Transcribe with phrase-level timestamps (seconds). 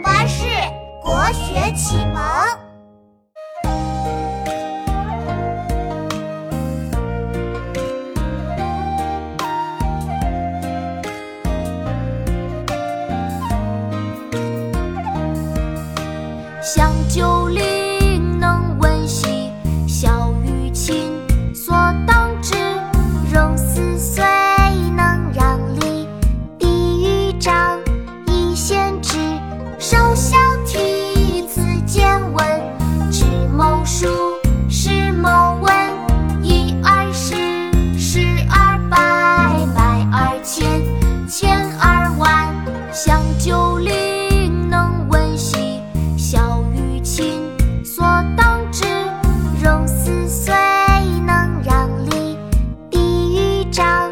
[0.00, 0.44] 巴士
[1.02, 2.22] 国学启蒙。
[16.62, 19.50] 香九龄能闻细，
[19.86, 21.10] 小于亲
[21.54, 21.74] 所
[22.06, 22.54] 当知。
[23.32, 24.24] 融四岁
[24.96, 26.08] 能让梨，
[29.88, 32.44] 首孝悌次见闻
[33.08, 33.24] 知
[33.56, 34.08] 某数
[34.68, 35.72] 识某文
[36.42, 37.36] 一而十
[37.96, 38.18] 十
[38.50, 40.82] 而百百而千
[41.28, 42.52] 千而万
[42.92, 45.80] 像九龄能温习
[46.18, 47.48] 孝于亲
[47.84, 48.04] 所
[48.36, 48.82] 当执
[49.62, 50.52] 融四岁
[51.24, 52.36] 能让梨
[52.90, 54.05] 悌于长